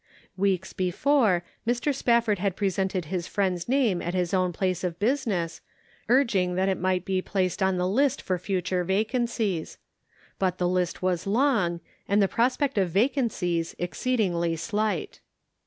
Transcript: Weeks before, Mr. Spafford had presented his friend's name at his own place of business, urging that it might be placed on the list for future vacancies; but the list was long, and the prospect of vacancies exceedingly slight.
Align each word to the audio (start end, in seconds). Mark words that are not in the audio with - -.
Weeks 0.35 0.73
before, 0.73 1.43
Mr. 1.67 1.93
Spafford 1.93 2.39
had 2.39 2.55
presented 2.55 3.05
his 3.05 3.27
friend's 3.27 3.69
name 3.69 4.01
at 4.01 4.15
his 4.15 4.33
own 4.33 4.51
place 4.51 4.83
of 4.83 4.97
business, 4.97 5.61
urging 6.09 6.55
that 6.55 6.67
it 6.67 6.79
might 6.79 7.05
be 7.05 7.21
placed 7.21 7.61
on 7.61 7.77
the 7.77 7.87
list 7.87 8.19
for 8.19 8.39
future 8.39 8.83
vacancies; 8.83 9.77
but 10.39 10.57
the 10.57 10.67
list 10.67 11.03
was 11.03 11.27
long, 11.27 11.81
and 12.07 12.19
the 12.19 12.27
prospect 12.27 12.79
of 12.79 12.89
vacancies 12.89 13.75
exceedingly 13.77 14.55
slight. 14.55 15.19